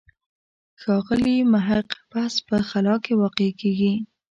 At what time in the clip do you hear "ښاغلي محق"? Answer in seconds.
0.81-1.89